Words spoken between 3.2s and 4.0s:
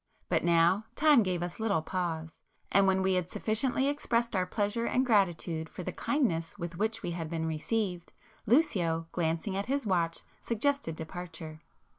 sufficiently